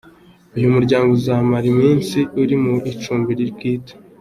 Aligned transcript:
Uyu 0.57 0.71
muryango 0.75 1.09
uzamara 1.17 1.65
iminsi 1.73 2.17
uri 2.41 2.55
mu 2.63 2.75
icumbi 2.91 3.31
bwite. 3.51 3.93